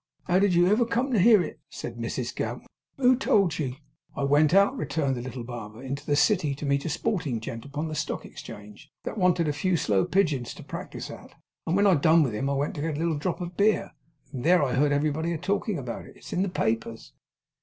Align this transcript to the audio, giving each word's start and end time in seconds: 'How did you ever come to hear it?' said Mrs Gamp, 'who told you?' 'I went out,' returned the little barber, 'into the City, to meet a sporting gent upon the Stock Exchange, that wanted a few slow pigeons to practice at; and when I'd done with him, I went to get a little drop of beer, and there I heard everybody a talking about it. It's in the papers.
'How 0.23 0.39
did 0.39 0.55
you 0.55 0.65
ever 0.65 0.83
come 0.83 1.11
to 1.13 1.19
hear 1.19 1.43
it?' 1.43 1.59
said 1.69 1.97
Mrs 1.97 2.35
Gamp, 2.35 2.65
'who 2.97 3.15
told 3.15 3.59
you?' 3.59 3.75
'I 4.15 4.23
went 4.23 4.51
out,' 4.51 4.75
returned 4.75 5.15
the 5.15 5.21
little 5.21 5.43
barber, 5.43 5.83
'into 5.83 6.03
the 6.03 6.15
City, 6.15 6.55
to 6.55 6.65
meet 6.65 6.83
a 6.85 6.89
sporting 6.89 7.39
gent 7.39 7.65
upon 7.65 7.87
the 7.87 7.93
Stock 7.93 8.25
Exchange, 8.25 8.89
that 9.03 9.19
wanted 9.19 9.47
a 9.47 9.53
few 9.53 9.77
slow 9.77 10.05
pigeons 10.05 10.55
to 10.55 10.63
practice 10.63 11.11
at; 11.11 11.35
and 11.67 11.75
when 11.75 11.85
I'd 11.85 12.01
done 12.01 12.23
with 12.23 12.33
him, 12.33 12.49
I 12.49 12.53
went 12.53 12.73
to 12.77 12.81
get 12.81 12.95
a 12.95 12.99
little 12.99 13.19
drop 13.19 13.41
of 13.41 13.55
beer, 13.55 13.91
and 14.33 14.43
there 14.43 14.63
I 14.63 14.73
heard 14.73 14.91
everybody 14.91 15.33
a 15.33 15.37
talking 15.37 15.77
about 15.77 16.07
it. 16.07 16.15
It's 16.15 16.33
in 16.33 16.41
the 16.41 16.49
papers. 16.49 17.13